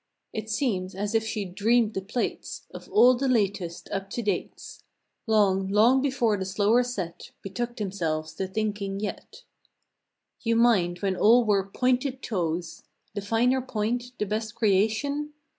It 0.33 0.49
seems 0.49 0.95
as 0.95 1.13
if 1.13 1.23
she 1.27 1.45
dreamed 1.45 1.93
the 1.93 2.01
plates 2.01 2.65
Of 2.73 2.89
all 2.89 3.13
the 3.13 3.27
latest 3.27 3.87
"up 3.91 4.09
to 4.09 4.23
dates" 4.23 4.83
Long, 5.27 5.67
long 5.67 6.01
before 6.01 6.37
the 6.37 6.45
slower 6.45 6.81
set 6.81 7.29
Betook 7.43 7.75
themselves 7.77 8.33
to 8.33 8.47
thinking, 8.47 8.99
yet. 8.99 9.43
You 10.41 10.55
mind 10.55 11.01
when 11.03 11.15
all 11.15 11.45
wore 11.45 11.67
"pointed 11.67 12.23
toes," 12.23 12.81
The 13.13 13.21
finer 13.21 13.61
point, 13.61 14.13
the 14.17 14.25
best 14.25 14.55
creation 14.55 15.33